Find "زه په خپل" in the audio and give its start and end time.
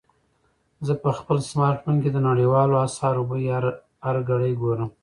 0.85-1.37